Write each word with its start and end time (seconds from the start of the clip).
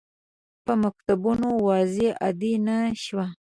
په 0.65 0.73
مکتوبونو 0.83 1.47
وضع 1.67 2.09
عادي 2.23 2.53
نه 2.65 2.77
شوه. 3.03 3.25